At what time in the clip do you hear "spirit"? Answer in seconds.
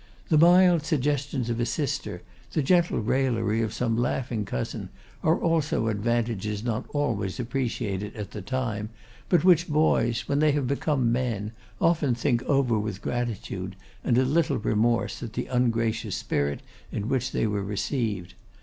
16.17-16.61